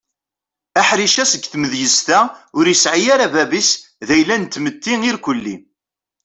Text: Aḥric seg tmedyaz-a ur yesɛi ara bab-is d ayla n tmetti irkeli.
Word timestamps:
Aḥric 0.79 1.15
seg 1.31 1.43
tmedyaz-a 1.47 2.19
ur 2.57 2.65
yesɛi 2.69 3.07
ara 3.13 3.27
bab-is 3.33 3.69
d 4.07 4.09
ayla 4.15 4.35
n 4.37 4.43
tmetti 4.45 4.93
irkeli. 5.09 5.55